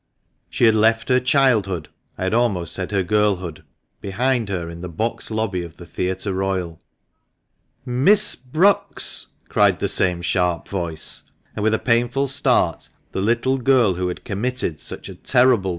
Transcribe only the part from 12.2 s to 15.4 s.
start, the little girl who had committed such a terrible 228 THE